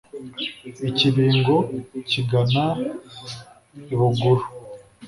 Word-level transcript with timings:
I 0.87 0.89
Kibingo 0.97 1.57
kigana 2.09 2.65
I 3.93 3.95
Buguru 3.99 4.43